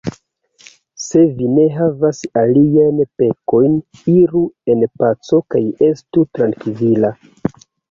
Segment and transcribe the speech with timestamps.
[1.01, 3.77] Se vi ne havas aliajn pekojn,
[4.15, 4.43] iru
[4.75, 7.17] en paco kaj estu trankvila!